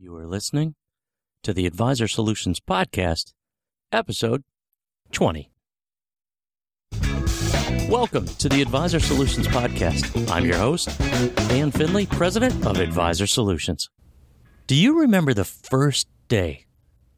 [0.00, 0.76] You are listening
[1.42, 3.32] to the Advisor Solutions Podcast,
[3.90, 4.44] episode
[5.10, 5.50] 20.
[7.88, 10.30] Welcome to the Advisor Solutions Podcast.
[10.30, 10.96] I'm your host,
[11.48, 13.90] Dan Finley, president of Advisor Solutions.
[14.68, 16.66] Do you remember the first day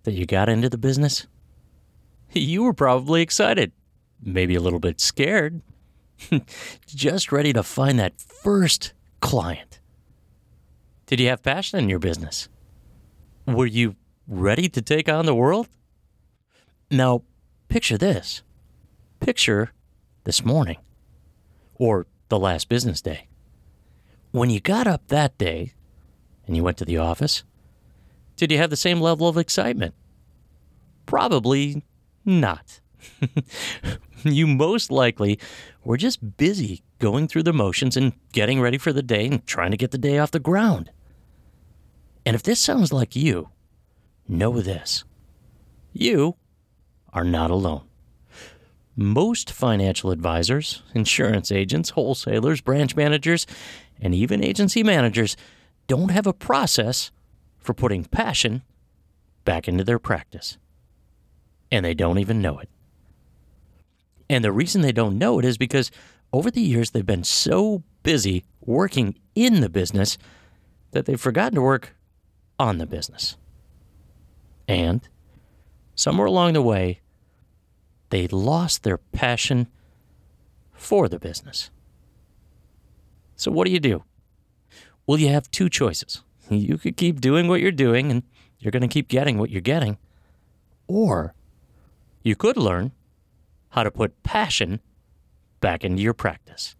[0.04, 1.26] that you got into the business?
[2.32, 3.72] You were probably excited,
[4.22, 5.60] maybe a little bit scared,
[6.86, 9.80] just ready to find that first client.
[11.04, 12.48] Did you have passion in your business?
[13.54, 13.96] Were you
[14.28, 15.68] ready to take on the world?
[16.90, 17.22] Now,
[17.68, 18.42] picture this.
[19.18, 19.72] Picture
[20.24, 20.76] this morning
[21.74, 23.26] or the last business day.
[24.30, 25.72] When you got up that day
[26.46, 27.42] and you went to the office,
[28.36, 29.94] did you have the same level of excitement?
[31.06, 31.82] Probably
[32.24, 32.80] not.
[34.24, 35.38] you most likely
[35.84, 39.72] were just busy going through the motions and getting ready for the day and trying
[39.72, 40.90] to get the day off the ground.
[42.24, 43.48] And if this sounds like you,
[44.28, 45.04] know this
[45.92, 46.36] you
[47.12, 47.82] are not alone.
[48.96, 53.46] Most financial advisors, insurance agents, wholesalers, branch managers,
[54.00, 55.36] and even agency managers
[55.86, 57.10] don't have a process
[57.58, 58.62] for putting passion
[59.44, 60.58] back into their practice.
[61.72, 62.68] And they don't even know it.
[64.28, 65.90] And the reason they don't know it is because
[66.32, 70.18] over the years they've been so busy working in the business
[70.92, 71.96] that they've forgotten to work
[72.60, 73.38] on the business.
[74.68, 75.08] And
[75.94, 77.00] somewhere along the way,
[78.10, 79.66] they lost their passion
[80.74, 81.70] for the business.
[83.34, 84.04] So, what do you do?
[85.06, 86.22] Well, you have two choices.
[86.50, 88.22] You could keep doing what you're doing and
[88.58, 89.96] you're going to keep getting what you're getting.
[90.86, 91.34] Or
[92.22, 92.92] you could learn
[93.70, 94.80] how to put passion
[95.60, 96.76] back into your practice.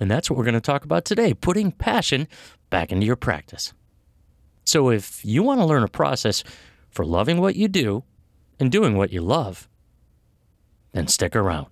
[0.00, 2.26] And that's what we're going to talk about today putting passion
[2.68, 3.74] back into your practice.
[4.64, 6.44] So, if you want to learn a process
[6.90, 8.04] for loving what you do
[8.58, 9.68] and doing what you love,
[10.92, 11.66] then stick around.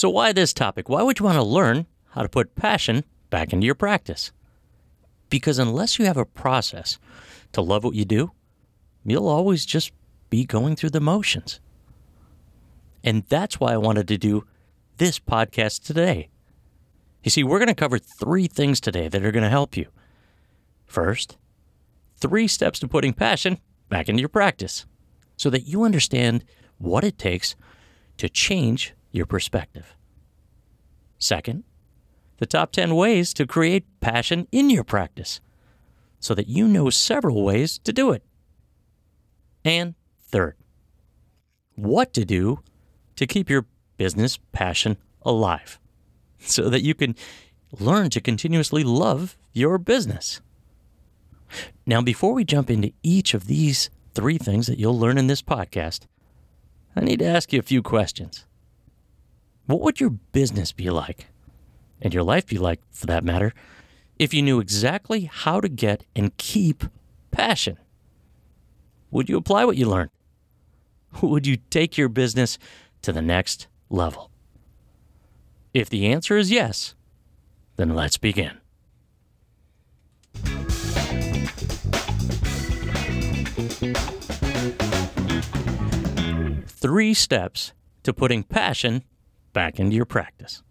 [0.00, 0.88] So, why this topic?
[0.88, 4.32] Why would you want to learn how to put passion back into your practice?
[5.28, 6.98] Because unless you have a process
[7.52, 8.32] to love what you do,
[9.04, 9.92] you'll always just
[10.30, 11.60] be going through the motions.
[13.04, 14.46] And that's why I wanted to do
[15.00, 16.28] this podcast today.
[17.24, 19.86] You see, we're going to cover three things today that are going to help you.
[20.84, 21.38] First,
[22.18, 24.84] three steps to putting passion back into your practice
[25.38, 26.44] so that you understand
[26.76, 27.56] what it takes
[28.18, 29.96] to change your perspective.
[31.18, 31.64] Second,
[32.36, 35.40] the top 10 ways to create passion in your practice
[36.18, 38.22] so that you know several ways to do it.
[39.64, 40.56] And third,
[41.74, 42.60] what to do
[43.16, 43.64] to keep your
[44.00, 44.96] business passion
[45.26, 45.78] alive
[46.38, 47.14] so that you can
[47.78, 50.40] learn to continuously love your business.
[51.84, 55.42] Now, before we jump into each of these three things that you'll learn in this
[55.42, 56.06] podcast,
[56.96, 58.46] I need to ask you a few questions.
[59.66, 61.26] What would your business be like,
[62.00, 63.52] and your life be like for that matter,
[64.18, 66.84] if you knew exactly how to get and keep
[67.30, 67.76] passion?
[69.10, 70.10] Would you apply what you learned?
[71.20, 72.58] Would you take your business
[73.02, 74.30] to the next level?
[75.74, 76.94] If the answer is yes,
[77.76, 78.58] then let's begin.
[86.66, 87.72] Three steps
[88.04, 89.04] to putting passion
[89.52, 90.62] back into your practice.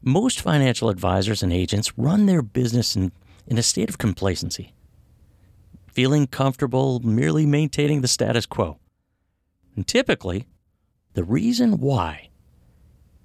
[0.00, 3.10] Most financial advisors and agents run their business in,
[3.46, 4.74] in a state of complacency,
[5.88, 8.78] feeling comfortable merely maintaining the status quo.
[9.74, 10.46] And typically,
[11.14, 12.30] the reason why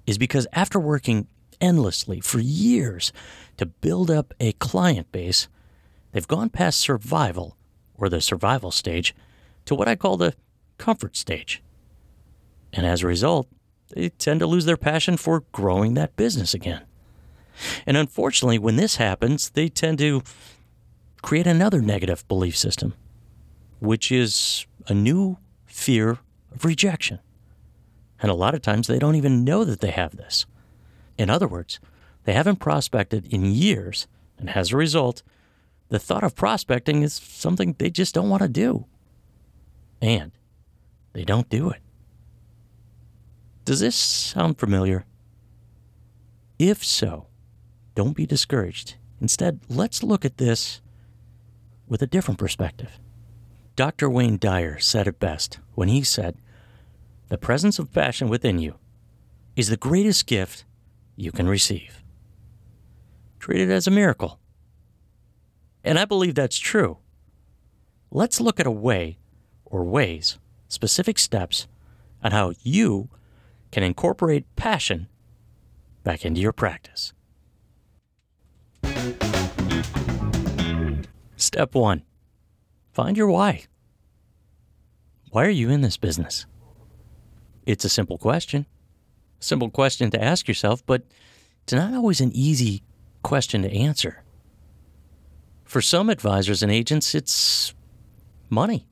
[0.06, 1.26] is because after working
[1.60, 3.12] endlessly for years
[3.56, 5.48] to build up a client base,
[6.12, 7.56] they've gone past survival
[7.94, 9.14] or the survival stage
[9.64, 10.34] to what I call the
[10.78, 11.62] comfort stage.
[12.72, 13.48] And as a result,
[13.90, 16.82] they tend to lose their passion for growing that business again.
[17.86, 20.22] And unfortunately, when this happens, they tend to
[21.22, 22.94] create another negative belief system,
[23.80, 26.18] which is a new fear
[26.54, 27.18] of rejection.
[28.20, 30.46] And a lot of times they don't even know that they have this.
[31.16, 31.78] In other words,
[32.24, 34.06] they haven't prospected in years,
[34.38, 35.22] and as a result,
[35.88, 38.86] the thought of prospecting is something they just don't want to do.
[40.00, 40.32] And
[41.12, 41.80] they don't do it.
[43.64, 45.04] Does this sound familiar?
[46.58, 47.26] If so,
[47.94, 48.94] don't be discouraged.
[49.20, 50.80] Instead, let's look at this
[51.88, 52.98] with a different perspective.
[53.76, 54.10] Dr.
[54.10, 56.36] Wayne Dyer said it best when he said,
[57.28, 58.76] The presence of passion within you
[59.54, 60.64] is the greatest gift
[61.14, 62.02] you can receive.
[63.38, 64.38] Treat it as a miracle.
[65.84, 66.98] And I believe that's true.
[68.10, 69.18] Let's look at a way
[69.66, 70.38] or ways,
[70.68, 71.66] specific steps
[72.22, 73.10] on how you
[73.70, 75.08] can incorporate passion
[76.04, 77.12] back into your practice.
[81.36, 82.02] Step one
[82.92, 83.64] find your why.
[85.30, 86.46] Why are you in this business?
[87.68, 88.64] It's a simple question.
[89.40, 91.02] Simple question to ask yourself, but
[91.64, 92.82] it's not always an easy
[93.22, 94.22] question to answer.
[95.64, 97.74] For some advisors and agents, it's
[98.48, 98.88] money.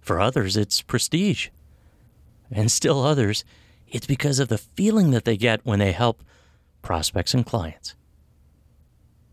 [0.00, 1.48] For others, it's prestige.
[2.52, 3.44] And still others,
[3.88, 6.22] it's because of the feeling that they get when they help
[6.82, 7.96] prospects and clients.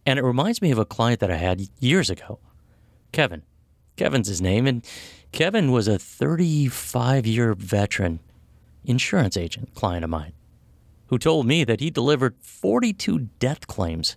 [0.08, 2.40] And it reminds me of a client that I had years ago,
[3.12, 3.44] Kevin.
[3.96, 4.84] Kevin's his name, and
[5.34, 8.20] Kevin was a 35 year veteran
[8.86, 10.34] insurance agent client of mine
[11.08, 14.16] who told me that he delivered 42 death claims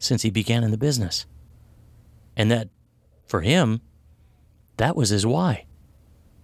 [0.00, 1.26] since he began in the business.
[2.36, 2.68] And that
[3.28, 3.80] for him,
[4.78, 5.66] that was his why.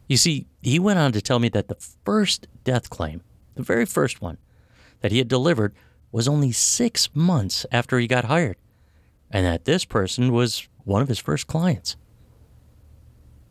[0.09, 3.21] You see, he went on to tell me that the first death claim,
[3.57, 4.39] the very first one
[5.01, 5.75] that he had delivered,
[6.13, 8.57] was only six months after he got hired,
[9.29, 11.97] and that this person was one of his first clients.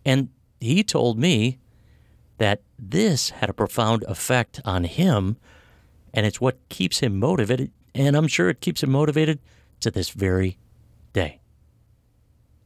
[0.05, 1.59] And he told me
[2.37, 5.37] that this had a profound effect on him,
[6.13, 9.39] and it's what keeps him motivated, and I'm sure it keeps him motivated
[9.81, 10.57] to this very
[11.13, 11.39] day.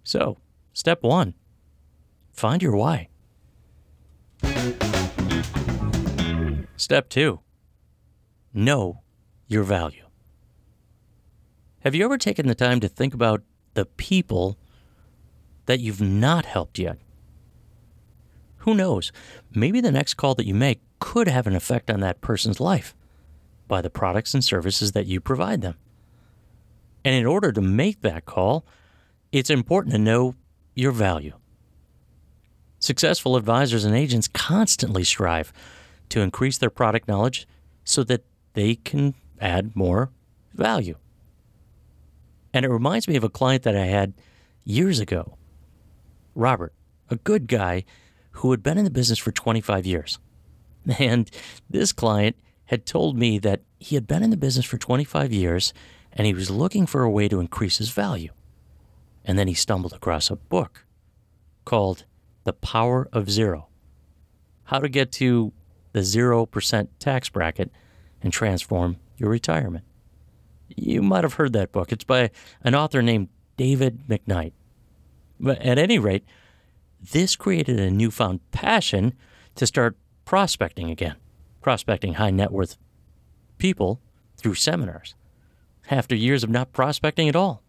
[0.04, 0.38] So,
[0.74, 1.34] step one
[2.32, 3.10] find your why.
[6.78, 7.40] Step two
[8.54, 9.02] know
[9.48, 10.06] your value.
[11.80, 13.44] Have you ever taken the time to think about
[13.74, 14.58] the people
[15.66, 16.98] that you've not helped yet?
[18.66, 19.12] Who knows?
[19.54, 22.96] Maybe the next call that you make could have an effect on that person's life
[23.68, 25.78] by the products and services that you provide them.
[27.04, 28.66] And in order to make that call,
[29.32, 30.34] it's important to know
[30.74, 31.34] your value.
[32.80, 35.54] Successful advisors and agents constantly strive
[36.10, 37.48] to increase their product knowledge
[37.84, 40.10] so that they can add more
[40.56, 40.96] value.
[42.52, 44.14] And it reminds me of a client that I had
[44.64, 45.38] years ago.
[46.34, 46.74] Robert,
[47.12, 47.86] a good guy
[48.36, 50.20] who had been in the business for 25 years.
[51.00, 51.32] And
[51.68, 52.36] this client
[52.66, 55.74] had told me that he had been in the business for 25 years
[56.14, 58.32] and he was looking for a way to increase his value.
[59.24, 60.86] And then he stumbled across a book
[61.66, 62.06] called
[62.44, 63.68] The Power of Zero
[64.66, 65.52] How to Get to
[65.94, 67.72] the 0% Tax Bracket
[68.22, 69.86] and Transform Your Retirement.
[70.76, 71.92] You might have heard that book.
[71.92, 72.32] It's by
[72.64, 74.54] an author named David McKnight.
[75.40, 76.26] But at any rate,
[77.12, 79.14] this created a newfound passion
[79.56, 81.16] to start prospecting again,
[81.62, 82.78] prospecting high net worth
[83.58, 84.02] people
[84.38, 85.16] through seminars
[85.90, 87.62] after years of not prospecting at all.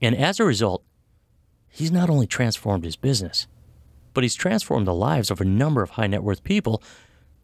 [0.00, 0.82] And as a result,
[1.68, 3.46] he's not only transformed his business,
[4.12, 6.82] but he's transformed the lives of a number of high net worth people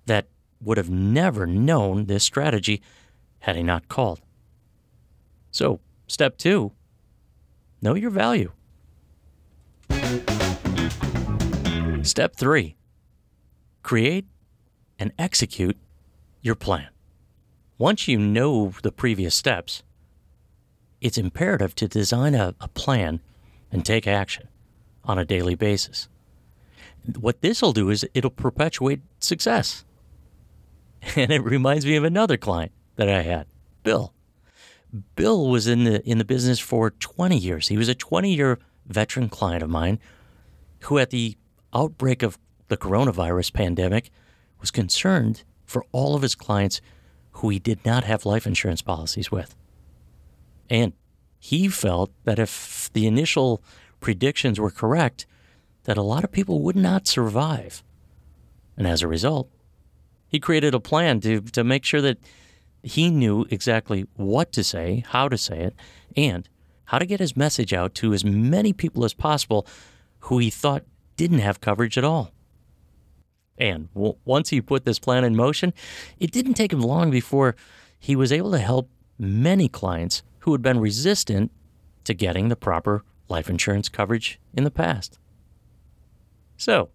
[0.06, 0.26] that
[0.60, 2.82] would have never known this strategy
[3.40, 4.20] had he not called.
[5.50, 6.72] So, step two
[7.80, 8.50] know your value.
[12.08, 12.74] Step three
[13.82, 14.24] create
[14.98, 15.76] and execute
[16.40, 16.88] your plan.
[17.76, 19.82] Once you know the previous steps,
[21.02, 23.20] it's imperative to design a, a plan
[23.70, 24.48] and take action
[25.04, 26.08] on a daily basis.
[27.20, 29.84] What this will do is it'll perpetuate success.
[31.14, 33.46] And it reminds me of another client that I had,
[33.84, 34.14] Bill.
[35.14, 37.68] Bill was in the in the business for 20 years.
[37.68, 40.00] He was a 20-year veteran client of mine
[40.80, 41.36] who at the
[41.74, 44.10] outbreak of the coronavirus pandemic
[44.60, 46.80] was concerned for all of his clients
[47.32, 49.54] who he did not have life insurance policies with.
[50.68, 50.92] And
[51.38, 53.62] he felt that if the initial
[54.00, 55.26] predictions were correct,
[55.84, 57.82] that a lot of people would not survive.
[58.76, 59.48] And as a result,
[60.28, 62.18] he created a plan to, to make sure that
[62.82, 65.74] he knew exactly what to say, how to say it,
[66.16, 66.48] and
[66.86, 69.66] how to get his message out to as many people as possible
[70.20, 70.84] who he thought
[71.18, 72.32] didn't have coverage at all.
[73.58, 75.74] And w- once he put this plan in motion,
[76.18, 77.56] it didn't take him long before
[77.98, 81.50] he was able to help many clients who had been resistant
[82.04, 85.18] to getting the proper life insurance coverage in the past.
[86.56, 86.88] So,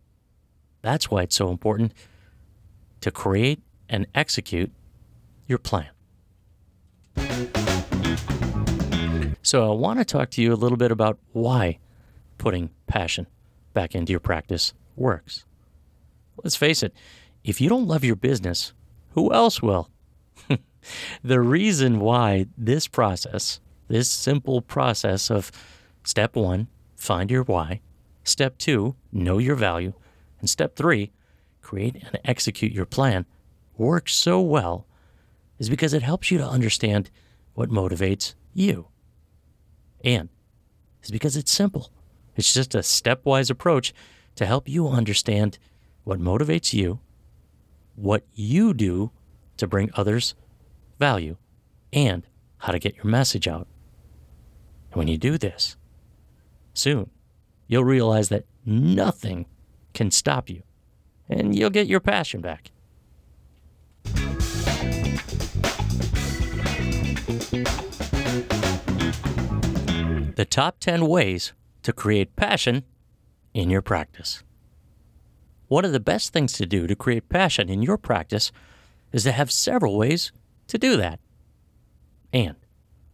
[0.81, 1.93] that's why it's so important
[3.01, 4.71] to create and execute
[5.47, 5.89] your plan.
[9.41, 11.79] So, I want to talk to you a little bit about why
[12.37, 13.27] putting passion
[13.73, 15.45] back into your practice works.
[16.43, 16.93] Let's face it,
[17.43, 18.73] if you don't love your business,
[19.11, 19.89] Who else will?
[21.23, 25.51] the reason why this process, this simple process of
[26.03, 27.81] step one, find your why,
[28.23, 29.93] step two, know your value,
[30.39, 31.11] and step three,
[31.61, 33.25] create and execute your plan,
[33.77, 34.87] works so well
[35.59, 37.09] is because it helps you to understand
[37.53, 38.87] what motivates you.
[40.03, 40.29] And
[41.03, 41.91] is because it's simple.
[42.35, 43.93] It's just a stepwise approach
[44.35, 45.59] to help you understand
[46.03, 46.99] what motivates you,
[47.95, 49.11] what you do
[49.57, 50.35] to bring others
[50.99, 51.37] value,
[51.91, 52.25] and
[52.57, 53.67] how to get your message out.
[54.91, 55.77] And when you do this,
[56.73, 57.09] soon
[57.67, 59.45] you'll realize that nothing
[59.93, 60.63] can stop you,
[61.29, 62.71] and you'll get your passion back.
[70.35, 72.83] The top 10 ways to create passion
[73.53, 74.43] in your practice.
[75.67, 78.51] One of the best things to do to create passion in your practice
[79.11, 80.31] is to have several ways
[80.67, 81.19] to do that.
[82.31, 82.55] And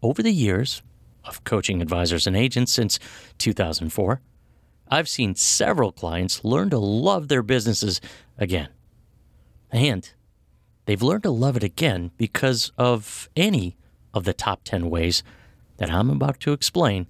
[0.02, 0.82] over the years
[1.26, 3.00] of coaching advisors and agents since
[3.38, 4.22] 2004,
[4.90, 8.02] I've seen several clients learn to love their businesses
[8.38, 8.70] again.
[9.72, 10.12] And
[10.86, 13.78] they've learned to love it again because of any
[14.14, 15.22] of the top 10 ways
[15.78, 17.08] that I'm about to explain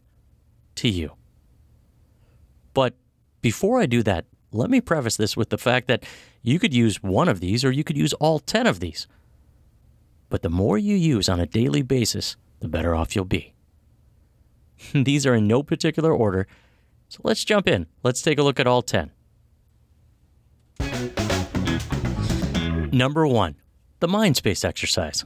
[0.76, 1.14] to you.
[2.80, 2.96] But
[3.42, 6.06] before I do that, let me preface this with the fact that
[6.42, 9.06] you could use one of these or you could use all 10 of these.
[10.30, 13.54] But the more you use on a daily basis, the better off you'll be.
[14.94, 16.48] these are in no particular order,
[17.10, 17.86] so let's jump in.
[18.02, 19.12] Let's take a look at all 10.
[22.94, 23.56] Number one,
[24.00, 25.26] the mind space exercise.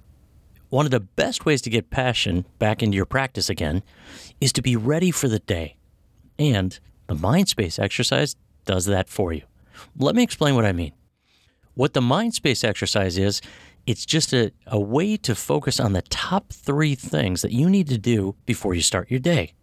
[0.70, 3.84] One of the best ways to get passion back into your practice again
[4.42, 5.76] is to be ready for the day.
[6.40, 6.80] And
[7.14, 9.44] the mind space exercise does that for you.
[9.98, 10.94] Let me explain what I mean.
[11.76, 13.42] What the mind space exercise is,
[13.86, 17.88] it's just a, a way to focus on the top three things that you need
[17.90, 19.54] to do before you start your day.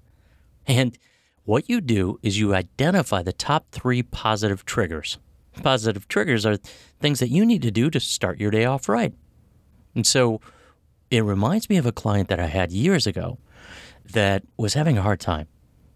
[0.66, 0.96] And
[1.44, 5.18] what you do is you identify the top three positive triggers.
[5.62, 6.58] Positive triggers are
[7.00, 9.12] things that you need to do to start your day off right.
[9.94, 10.40] And so,
[11.10, 13.38] it reminds me of a client that I had years ago
[14.12, 15.48] that was having a hard time.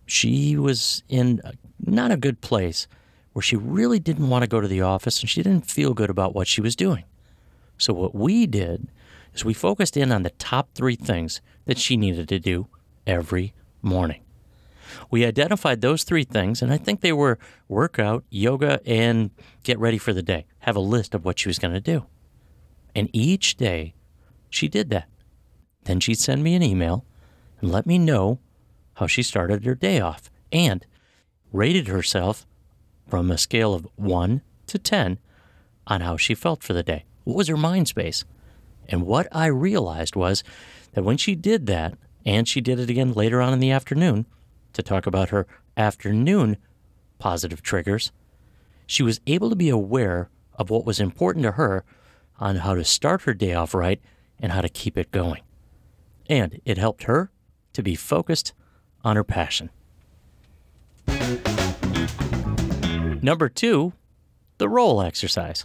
[0.06, 1.52] She was in a,
[1.84, 2.86] not a good place
[3.32, 6.10] where she really didn't want to go to the office and she didn't feel good
[6.10, 7.04] about what she was doing.
[7.78, 8.88] So, what we did
[9.34, 12.68] is we focused in on the top three things that she needed to do
[13.06, 14.22] every morning.
[15.10, 19.30] We identified those three things, and I think they were workout, yoga, and
[19.64, 20.46] get ready for the day.
[20.60, 22.06] Have a list of what she was going to do.
[22.94, 23.94] And each day,
[24.50, 25.08] she did that.
[25.84, 27.04] Then she'd send me an email
[27.60, 28.38] and let me know
[28.94, 30.84] how she started her day off and
[31.52, 32.46] rated herself
[33.08, 35.18] from a scale of 1 to 10
[35.86, 37.04] on how she felt for the day.
[37.24, 38.24] What was her mind space?
[38.88, 40.42] And what I realized was
[40.92, 41.94] that when she did that,
[42.26, 44.26] and she did it again later on in the afternoon
[44.72, 45.46] to talk about her
[45.76, 46.56] afternoon
[47.18, 48.12] positive triggers,
[48.86, 51.84] she was able to be aware of what was important to her
[52.38, 54.00] on how to start her day off right
[54.38, 55.42] and how to keep it going.
[56.28, 57.30] And it helped her
[57.74, 58.52] to be focused
[59.04, 59.70] on her passion.
[63.22, 63.92] Number two,
[64.58, 65.64] the role exercise.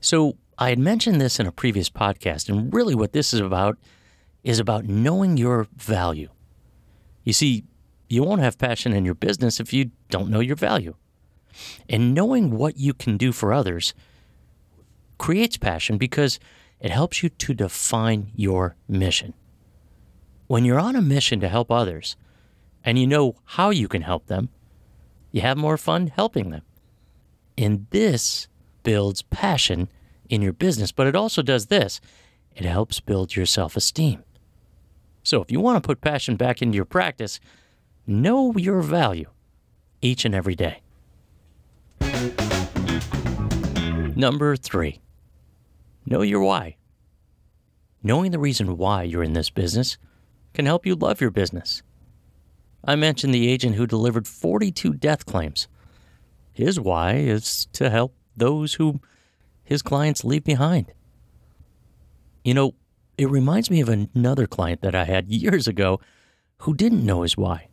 [0.00, 3.78] So I had mentioned this in a previous podcast, and really what this is about
[4.42, 6.28] is about knowing your value.
[7.24, 7.64] You see,
[8.08, 10.94] you won't have passion in your business if you don't know your value.
[11.88, 13.94] And knowing what you can do for others
[15.18, 16.40] creates passion because
[16.80, 19.34] it helps you to define your mission.
[20.50, 22.16] When you're on a mission to help others
[22.82, 24.48] and you know how you can help them,
[25.30, 26.62] you have more fun helping them.
[27.56, 28.48] And this
[28.82, 29.88] builds passion
[30.28, 32.00] in your business, but it also does this
[32.56, 34.24] it helps build your self esteem.
[35.22, 37.38] So if you want to put passion back into your practice,
[38.04, 39.30] know your value
[40.02, 40.82] each and every day.
[44.16, 45.00] Number three,
[46.04, 46.74] know your why.
[48.02, 49.96] Knowing the reason why you're in this business
[50.54, 51.82] can help you love your business.
[52.84, 55.68] I mentioned the agent who delivered 42 death claims.
[56.52, 59.00] His why is to help those who
[59.62, 60.92] his clients leave behind.
[62.42, 62.74] You know,
[63.18, 66.00] it reminds me of another client that I had years ago
[66.60, 67.68] who didn't know his why.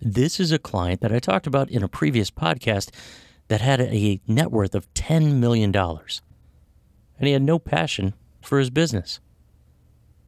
[0.00, 2.90] This is a client that I talked about in a previous podcast
[3.48, 5.74] that had a net worth of $10 million.
[5.74, 9.20] And he had no passion for his business.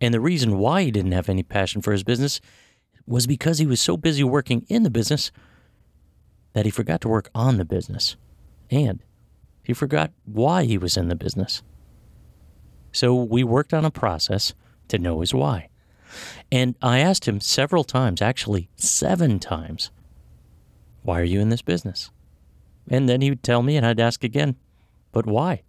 [0.00, 2.40] And the reason why he didn't have any passion for his business
[3.06, 5.30] was because he was so busy working in the business
[6.52, 8.16] that he forgot to work on the business.
[8.70, 9.00] And
[9.62, 11.62] he forgot why he was in the business.
[12.92, 14.54] So we worked on a process
[14.88, 15.68] to know his why.
[16.50, 19.90] And I asked him several times, actually seven times,
[21.02, 22.10] why are you in this business?
[22.88, 24.56] And then he would tell me, and I'd ask again,
[25.12, 25.62] but why?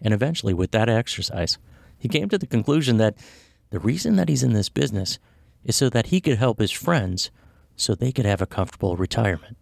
[0.00, 1.58] And eventually, with that exercise,
[1.98, 3.16] he came to the conclusion that
[3.70, 5.18] the reason that he's in this business
[5.64, 7.30] is so that he could help his friends
[7.74, 9.56] so they could have a comfortable retirement.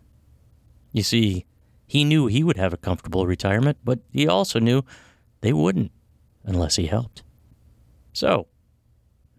[0.93, 1.47] You see,
[1.87, 4.83] he knew he would have a comfortable retirement, but he also knew
[5.41, 5.91] they wouldn't
[6.45, 7.23] unless he helped.
[8.13, 8.47] So,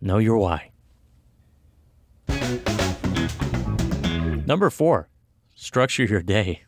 [0.02, 0.72] know your why.
[4.46, 5.10] Number four,
[5.56, 6.64] structure your day.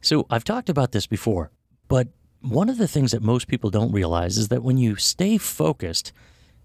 [0.00, 1.50] So, I've talked about this before,
[1.88, 2.08] but
[2.40, 6.12] one of the things that most people don't realize is that when you stay focused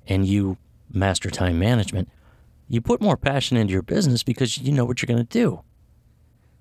[0.07, 0.57] and you
[0.91, 2.09] master time management,
[2.67, 5.61] you put more passion into your business because you know what you're going to do.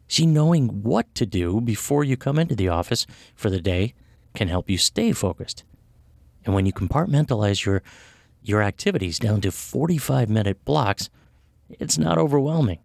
[0.08, 3.94] See, knowing what to do before you come into the office for the day
[4.34, 5.64] can help you stay focused.
[6.44, 7.82] And when you compartmentalize your
[8.42, 11.08] your activities down to 45 minute blocks,
[11.70, 12.80] it's not overwhelming.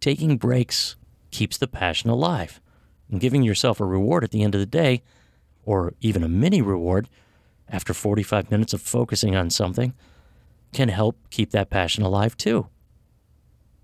[0.00, 0.96] Taking breaks
[1.30, 2.58] keeps the passion alive,
[3.10, 5.02] and giving yourself a reward at the end of the day,
[5.64, 7.08] or even a mini reward
[7.68, 9.94] after 45 minutes of focusing on something,
[10.72, 12.68] can help keep that passion alive too.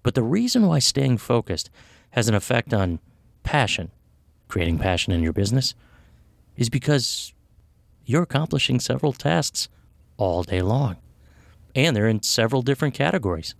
[0.03, 1.71] But the reason why staying focused
[2.11, 3.01] has an effect on
[3.43, 3.91] passion,
[4.49, 5.75] creating passion in your business,
[6.57, 7.35] is because
[8.05, 9.69] you're accomplishing several tasks
[10.17, 10.97] all day long.
[11.75, 13.55] And they're in several different categories,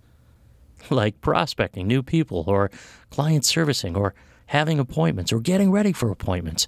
[0.89, 2.71] like prospecting new people, or
[3.11, 4.15] client servicing, or
[4.47, 6.67] having appointments, or getting ready for appointments,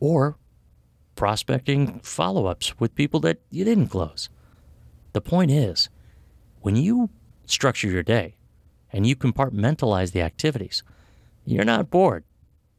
[0.00, 0.36] or
[1.14, 4.28] prospecting follow ups with people that you didn't close.
[5.12, 5.88] The point is,
[6.60, 7.10] when you
[7.46, 8.36] structure your day
[8.92, 10.82] and you compartmentalize the activities,
[11.44, 12.24] you're not bored.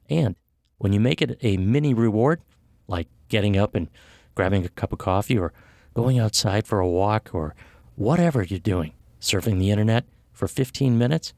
[0.10, 0.36] And
[0.78, 2.42] when you make it a mini reward,
[2.88, 3.90] like getting up and
[4.36, 5.54] grabbing a cup of coffee or
[5.94, 7.56] going outside for a walk or
[7.96, 11.34] whatever you're doing, surfing the internet for 15 minutes,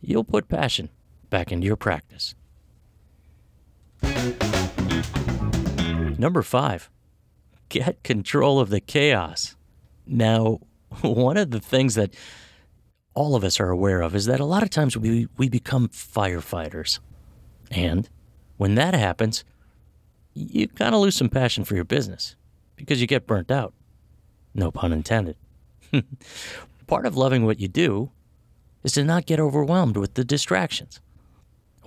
[0.00, 0.88] you'll put passion
[1.30, 2.34] back into your practice.
[6.18, 6.90] Number five,
[7.68, 9.56] get control of the chaos.
[10.06, 10.60] Now,
[11.02, 12.14] one of the things that
[13.14, 15.88] all of us are aware of is that a lot of times we, we become
[15.88, 17.00] firefighters.
[17.70, 18.08] And
[18.56, 19.44] when that happens,
[20.34, 22.36] you kind of lose some passion for your business
[22.76, 23.74] because you get burnt out.
[24.54, 25.36] No pun intended.
[26.86, 28.10] Part of loving what you do
[28.82, 31.00] is to not get overwhelmed with the distractions.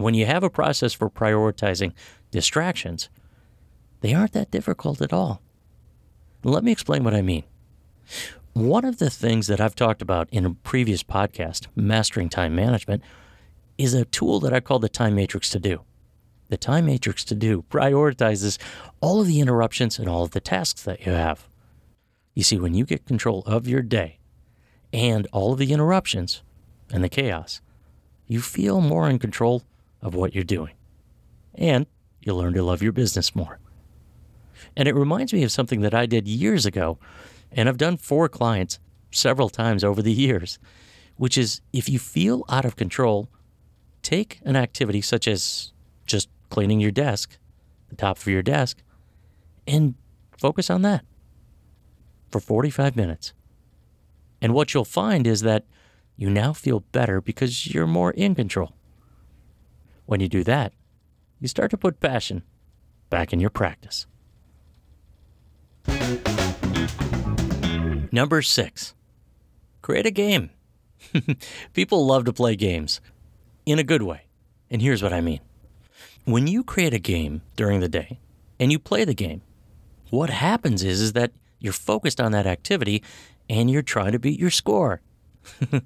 [0.01, 1.93] When you have a process for prioritizing
[2.31, 3.09] distractions,
[4.01, 5.41] they aren't that difficult at all.
[6.43, 7.43] Let me explain what I mean.
[8.53, 13.03] One of the things that I've talked about in a previous podcast, Mastering Time Management,
[13.77, 15.81] is a tool that I call the Time Matrix to Do.
[16.49, 18.57] The Time Matrix to Do prioritizes
[18.99, 21.47] all of the interruptions and all of the tasks that you have.
[22.33, 24.19] You see, when you get control of your day
[24.91, 26.43] and all of the interruptions
[26.91, 27.61] and the chaos,
[28.27, 29.63] you feel more in control
[30.01, 30.73] of what you're doing.
[31.55, 31.85] And
[32.21, 33.59] you'll learn to love your business more.
[34.75, 36.97] And it reminds me of something that I did years ago,
[37.51, 38.79] and I've done for clients
[39.11, 40.59] several times over the years,
[41.17, 43.29] which is if you feel out of control,
[44.01, 45.73] take an activity such as
[46.05, 47.37] just cleaning your desk,
[47.89, 48.81] the top of your desk,
[49.67, 49.95] and
[50.37, 51.03] focus on that
[52.31, 53.33] for 45 minutes.
[54.41, 55.65] And what you'll find is that
[56.17, 58.73] you now feel better because you're more in control.
[60.05, 60.73] When you do that,
[61.39, 62.43] you start to put passion
[63.09, 64.05] back in your practice.
[68.11, 68.93] Number six,
[69.81, 70.49] create a game.
[71.73, 73.01] People love to play games
[73.65, 74.23] in a good way.
[74.69, 75.39] And here's what I mean
[76.25, 78.19] when you create a game during the day
[78.59, 79.41] and you play the game,
[80.09, 83.03] what happens is, is that you're focused on that activity
[83.49, 85.01] and you're trying to beat your score.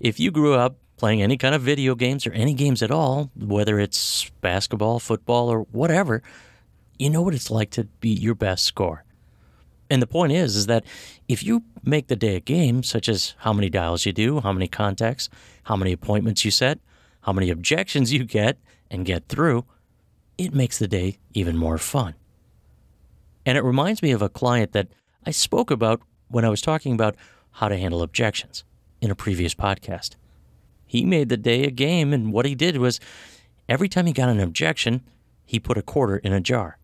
[0.00, 3.30] if you grew up playing any kind of video games or any games at all,
[3.36, 6.22] whether it's basketball, football, or whatever,
[6.98, 9.04] you know what it's like to beat your best score.
[9.90, 10.84] And the point is, is that
[11.28, 14.52] if you make the day a game, such as how many dials you do, how
[14.52, 15.28] many contacts,
[15.64, 16.78] how many appointments you set,
[17.22, 18.58] how many objections you get
[18.90, 19.64] and get through,
[20.36, 22.14] it makes the day even more fun.
[23.46, 24.88] And it reminds me of a client that
[25.24, 27.16] I spoke about when I was talking about
[27.52, 28.64] how to handle objections
[29.00, 30.16] in a previous podcast.
[30.88, 32.98] He made the day a game, and what he did was
[33.68, 35.02] every time he got an objection,
[35.44, 36.78] he put a quarter in a jar.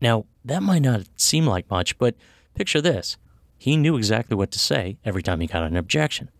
[0.00, 2.14] Now, that might not seem like much, but
[2.54, 3.18] picture this
[3.58, 6.30] he knew exactly what to say every time he got an objection.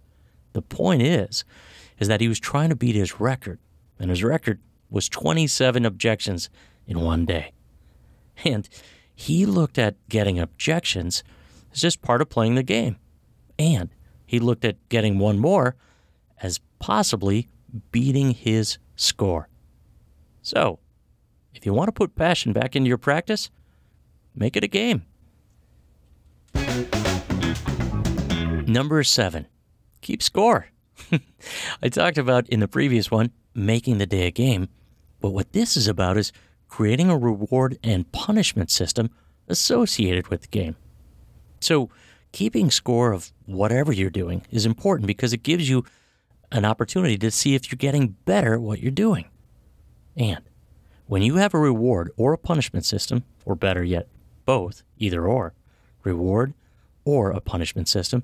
[0.55, 1.45] The point is,
[1.99, 3.59] is that he was trying to beat his record,
[3.99, 6.49] and his record was 27 objections
[6.87, 7.53] in one day.
[8.43, 8.67] And
[9.15, 11.23] he looked at getting objections
[11.75, 12.97] as just part of playing the game.
[13.59, 13.91] And
[14.25, 15.77] he looked at getting one more
[16.81, 17.49] possibly
[17.93, 19.49] beating his score.
[20.43, 20.81] So,
[21.55, 23.51] if you want to put passion back into your practice,
[24.35, 25.05] make it a game.
[28.67, 29.47] Number seven,
[30.01, 30.67] keep score.
[31.83, 34.69] I talked about in the previous one making the day a game,
[35.21, 36.33] but what this is about is
[36.69, 39.11] creating a reward and punishment system
[39.49, 40.77] associated with the game.
[41.61, 41.91] So,
[42.33, 45.85] keeping score of whatever you're doing is important because it gives you
[46.53, 49.27] an opportunity to see if you're getting better at what you're doing.
[50.17, 50.41] And
[51.07, 54.09] when you have a reward or a punishment system, or better yet,
[54.45, 55.55] both, either or,
[56.03, 56.55] reward
[57.05, 58.23] or a punishment system,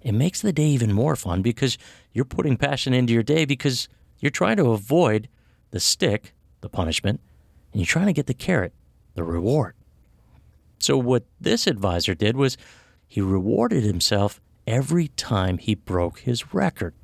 [0.00, 1.76] it makes the day even more fun because
[2.12, 5.28] you're putting passion into your day because you're trying to avoid
[5.70, 7.20] the stick, the punishment,
[7.72, 8.72] and you're trying to get the carrot,
[9.14, 9.74] the reward.
[10.78, 12.56] So, what this advisor did was
[13.06, 16.94] he rewarded himself every time he broke his record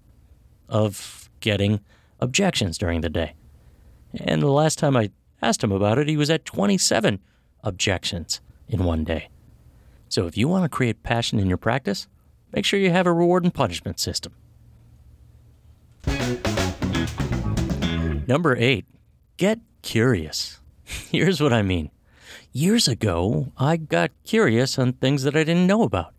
[0.69, 1.81] of getting
[2.21, 3.35] objections during the day.
[4.19, 5.11] And the last time I
[5.43, 7.21] asked him about it, he was at 27
[7.63, 9.29] objections in one day.
[10.09, 12.07] So, if you want to create passion in your practice,
[12.53, 14.33] make sure you have a reward and punishment system.
[18.29, 18.87] Number eight,
[19.37, 20.61] get curious.
[20.85, 21.91] Here's what I mean.
[22.53, 26.15] Years ago, I got curious on things that I didn't know about,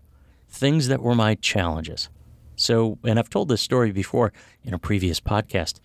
[0.49, 2.09] things that were my challenges.
[2.57, 5.79] So, and I've told this story before in a previous podcast.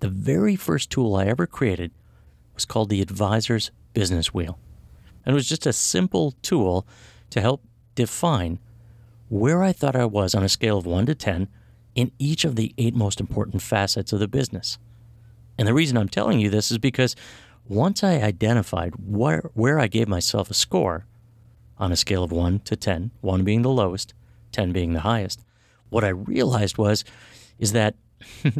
[0.00, 1.92] The very first tool I ever created
[2.54, 4.58] was called the Advisor's Business Wheel.
[5.24, 6.86] And it was just a simple tool
[7.30, 7.62] to help
[7.94, 8.58] define
[9.28, 11.48] where I thought I was on a scale of 1 to 10
[11.94, 14.78] in each of the eight most important facets of the business.
[15.56, 17.14] And the reason I'm telling you this is because
[17.68, 21.06] once I identified where, where I gave myself a score
[21.76, 24.14] on a scale of 1 to 10, 1 being the lowest,
[24.50, 25.44] 10 being the highest,
[25.90, 27.04] what I realized was
[27.58, 27.94] is that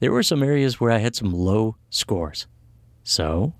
[0.00, 2.46] there were some areas where I had some low scores.
[3.02, 3.54] So,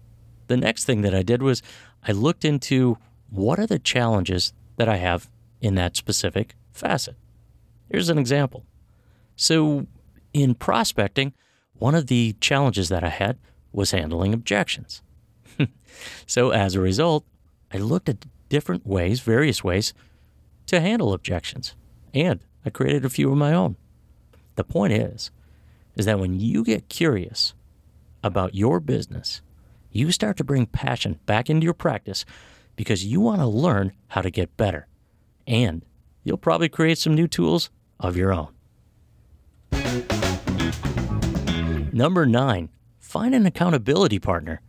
[0.47, 1.63] the next thing that I did was
[2.07, 2.99] I looked into
[3.31, 5.29] what are the challenges that I have
[5.61, 7.17] in that specific facet.
[7.91, 8.65] Here's an example.
[9.37, 9.87] So,
[10.33, 11.33] in prospecting,
[11.75, 13.39] one of the challenges that I had
[13.73, 15.03] was handling objections.
[16.27, 17.25] so, as a result,
[17.73, 19.95] I looked at different ways, various ways,
[20.67, 21.75] to handle objections,
[22.13, 23.77] and I created a few of my own.
[24.57, 25.31] The point is,
[25.97, 27.55] is that when you get curious
[28.23, 29.43] about your business,
[29.91, 32.25] you start to bring passion back into your practice
[32.77, 34.87] because you want to learn how to get better.
[35.47, 35.85] And
[36.25, 38.49] you'll probably create some new tools of your own.
[41.93, 44.61] Number nine, find an accountability partner.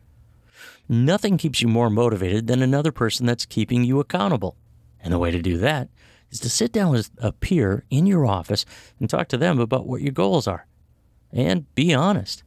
[0.88, 4.56] Nothing keeps you more motivated than another person that's keeping you accountable.
[5.00, 5.90] And the way to do that
[6.32, 8.66] is to sit down with a peer in your office
[9.00, 10.66] and talk to them about what your goals are.
[11.32, 12.44] And be honest.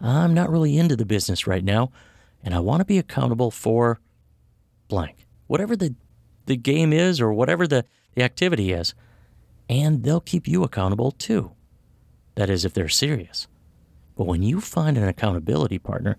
[0.00, 1.90] I'm not really into the business right now,
[2.42, 3.98] and I want to be accountable for
[4.88, 5.26] blank.
[5.46, 5.94] Whatever the,
[6.44, 7.84] the game is or whatever the,
[8.14, 8.94] the activity is.
[9.68, 11.52] And they'll keep you accountable too.
[12.34, 13.48] That is, if they're serious.
[14.16, 16.18] But when you find an accountability partner,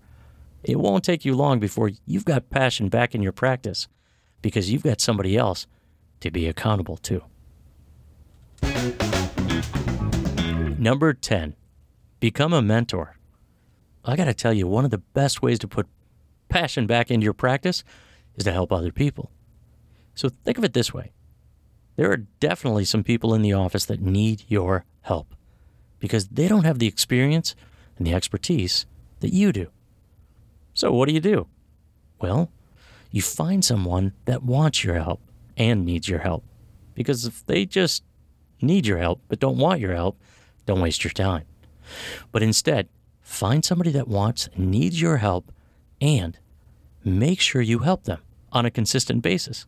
[0.64, 3.88] it won't take you long before you've got passion back in your practice
[4.42, 5.66] because you've got somebody else
[6.22, 7.24] to be accountable to.
[10.78, 11.56] Number 10,
[12.20, 13.18] become a mentor.
[14.06, 15.88] I got to tell you, one of the best ways to put
[16.50, 17.84] passion back into your practice
[18.36, 19.32] is to help other people.
[20.16, 21.12] So think of it this way
[21.96, 25.36] there are definitely some people in the office that need your help
[26.00, 27.56] because they don't have the experience
[27.98, 28.86] and the expertise
[29.20, 29.68] that you do.
[30.74, 31.48] So, what do you do?
[32.22, 32.52] Well,
[33.12, 35.22] you find someone that wants your help
[35.58, 36.46] and needs your help.
[36.94, 38.04] Because if they just
[38.62, 40.18] need your help but don't want your help,
[40.66, 41.46] don't waste your time.
[42.32, 42.88] But instead,
[43.22, 45.52] find somebody that wants and needs your help
[46.00, 46.38] and
[47.04, 48.20] make sure you help them
[48.52, 49.66] on a consistent basis.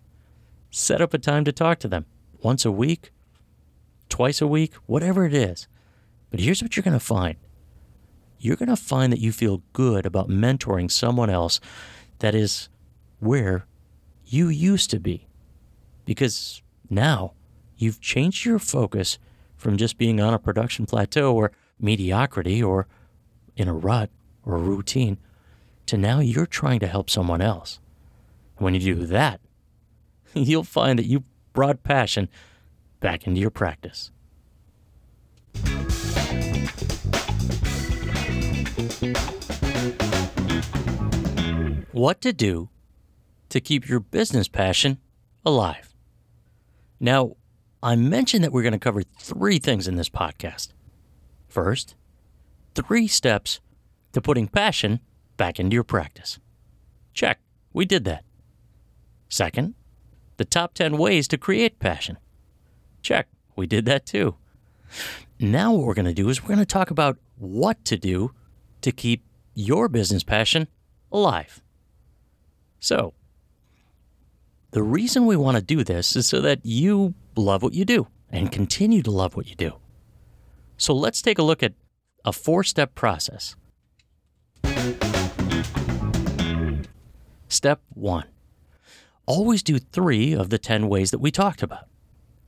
[0.69, 2.05] Set up a time to talk to them
[2.41, 3.11] once a week,
[4.07, 5.67] twice a week, whatever it is.
[6.29, 7.35] But here's what you're going to find
[8.41, 11.59] you're going to find that you feel good about mentoring someone else
[12.19, 12.69] that is
[13.19, 13.65] where
[14.25, 15.27] you used to be
[16.09, 17.33] because now
[17.77, 19.19] you've changed your focus
[19.55, 22.87] from just being on a production plateau or mediocrity or
[23.55, 24.09] in a rut
[24.43, 25.19] or a routine
[25.85, 27.79] to now you're trying to help someone else.
[28.57, 29.39] When you do that,
[30.33, 32.27] you'll find that you brought passion
[32.99, 34.09] back into your practice.
[41.91, 42.69] What to do
[43.49, 44.97] to keep your business passion
[45.45, 45.88] alive.
[46.99, 47.35] Now,
[47.81, 50.69] I mentioned that we're going to cover three things in this podcast.
[51.47, 51.95] First,
[52.75, 53.59] three steps
[54.11, 54.99] to putting passion
[55.37, 56.39] back into your practice.
[57.13, 57.39] Check,
[57.73, 58.23] we did that.
[59.29, 59.75] Second,
[60.37, 62.17] the top 10 ways to create passion.
[63.01, 64.35] Check, we did that too.
[65.39, 68.33] Now, what we're going to do is we're going to talk about what to do
[68.81, 70.67] to keep your business passion
[71.11, 71.61] alive.
[72.79, 73.13] So,
[74.71, 78.07] the reason we want to do this is so that you love what you do
[78.29, 79.73] and continue to love what you do.
[80.77, 81.73] So, let's take a look at
[82.23, 83.55] a four step process.
[87.47, 88.25] Step one
[89.29, 91.87] always do three of the 10 ways that we talked about.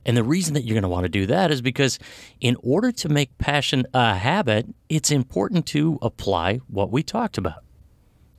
[0.04, 2.00] And the reason that you're going to want to do that is because
[2.40, 7.62] in order to make passion a habit, it's important to apply what we talked about.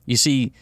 [0.04, 0.52] You see,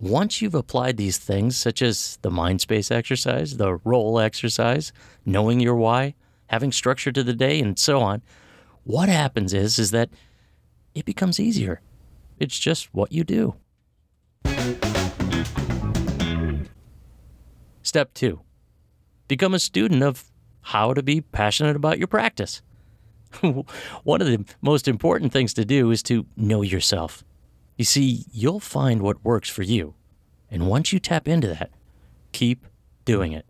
[0.00, 4.92] once you've applied these things, such as the mind space exercise, the role exercise,
[5.26, 6.14] knowing your why,
[6.46, 8.22] having structure to the day, and so on,
[8.84, 10.08] what happens is, is that
[10.94, 11.82] it becomes easier.
[12.38, 13.54] It's just what you do.
[17.82, 18.40] Step two
[19.28, 20.24] become a student of
[20.60, 22.62] how to be passionate about your practice.
[23.40, 27.22] One of the most important things to do is to know yourself.
[27.80, 29.94] You see, you'll find what works for you.
[30.50, 31.70] And once you tap into that,
[32.30, 32.66] keep
[33.06, 33.46] doing it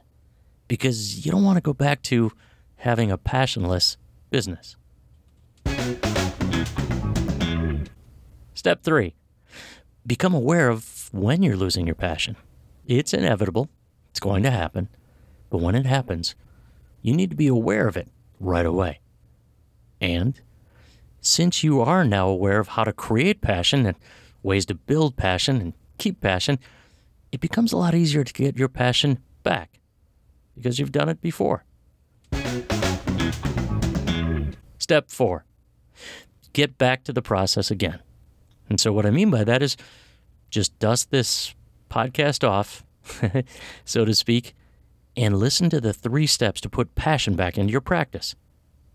[0.68, 2.30] because you don't want to go back to
[2.76, 3.96] having a passionless
[4.30, 4.76] business.
[8.54, 9.16] Step three
[10.06, 12.36] become aware of when you're losing your passion.
[12.86, 13.68] It's inevitable,
[14.10, 14.90] it's going to happen.
[15.50, 16.36] But when it happens,
[17.02, 18.06] you need to be aware of it
[18.38, 19.00] right away.
[20.00, 20.40] And
[21.20, 23.96] since you are now aware of how to create passion and
[24.42, 26.58] ways to build passion and keep passion,
[27.32, 29.80] it becomes a lot easier to get your passion back
[30.54, 31.64] because you've done it before.
[34.78, 35.44] Step four
[36.52, 38.00] get back to the process again.
[38.68, 39.76] And so, what I mean by that is
[40.50, 41.54] just dust this
[41.88, 42.84] podcast off,
[43.84, 44.54] so to speak,
[45.16, 48.34] and listen to the three steps to put passion back into your practice.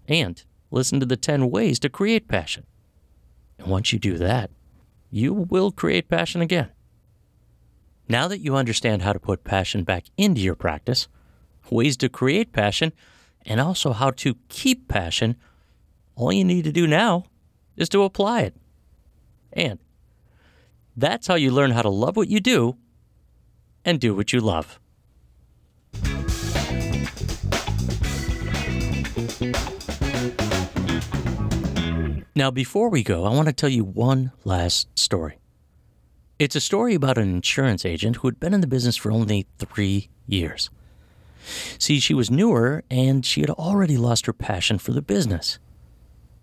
[0.07, 2.65] And listen to the 10 ways to create passion.
[3.57, 4.51] And once you do that,
[5.15, 6.67] you will create passion again.
[8.09, 11.07] Now that you understand how to put passion back into your practice,
[11.71, 12.91] ways to create passion,
[13.45, 15.37] and also how to keep passion,
[16.15, 17.23] all you need to do now
[17.77, 18.57] is to apply it.
[19.53, 19.79] And
[20.97, 22.75] that's how you learn how to love what you do
[23.85, 24.81] and do what you love.
[32.37, 35.37] Now, before we go, I want to tell you one last story.
[36.37, 39.47] It's a story about an insurance agent who had been in the business for only
[39.57, 40.69] three years.
[41.79, 45.59] See, she was newer and she had already lost her passion for the business.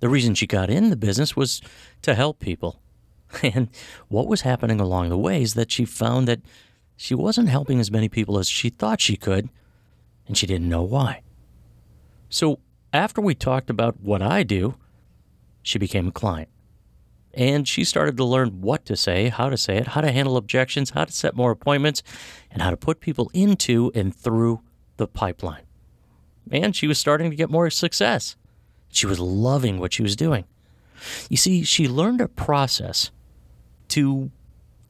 [0.00, 1.60] The reason she got in the business was
[2.00, 2.80] to help people.
[3.42, 3.68] And
[4.08, 6.40] what was happening along the way is that she found that
[6.96, 9.48] she wasn't helping as many people as she thought she could,
[10.26, 11.22] and she didn't know why.
[12.28, 12.60] So,
[12.92, 14.74] after we talked about what I do,
[15.62, 16.48] she became a client.
[17.34, 20.36] And she started to learn what to say, how to say it, how to handle
[20.36, 22.02] objections, how to set more appointments,
[22.50, 24.60] and how to put people into and through
[24.98, 25.62] the pipeline.
[26.50, 28.36] And she was starting to get more success.
[28.90, 30.44] She was loving what she was doing.
[31.28, 33.10] You see, she learned a process
[33.88, 34.30] to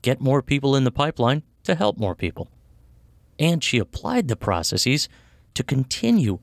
[0.02, 2.48] get more people in the pipeline to help more people.
[3.38, 5.08] And she applied the processes
[5.54, 6.40] to continue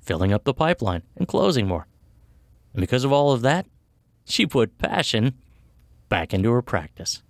[0.00, 1.87] filling up the pipeline and closing more.
[2.72, 3.66] And because of all of that,
[4.24, 5.34] she put passion
[6.08, 7.22] back into her practice.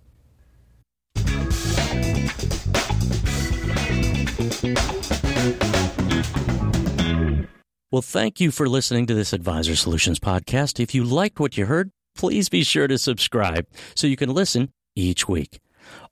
[7.91, 10.79] Well, thank you for listening to this Advisor Solutions podcast.
[10.79, 14.71] If you liked what you heard, please be sure to subscribe so you can listen
[14.95, 15.59] each week.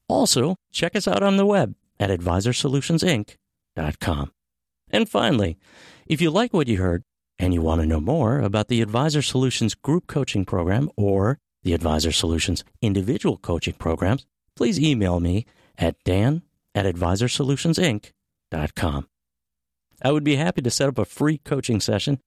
[0.09, 4.31] Also, check us out on the web at advisorsolutionsinc.com.
[4.89, 5.59] And finally,
[6.07, 7.03] if you like what you heard,
[7.39, 11.73] and you want to know more about the Advisor Solutions Group Coaching Program or the
[11.73, 15.45] Advisor Solutions Individual Coaching Programs, please email me
[15.77, 16.41] at dan
[16.73, 19.07] at advisorsolutionsinc.com.
[20.01, 22.19] I would be happy to set up a free coaching session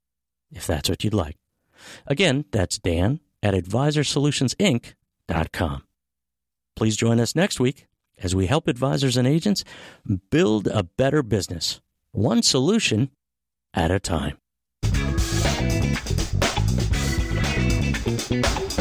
[0.50, 1.36] if that's what you'd like.
[2.06, 5.82] Again, that's dan at advisorsolutionsinc.com.
[6.76, 7.86] Please join us next week
[8.18, 9.64] as we help advisors and agents
[10.30, 11.80] build a better business,
[12.12, 13.10] one solution
[13.72, 14.36] at a time.
[18.30, 18.79] Thank you.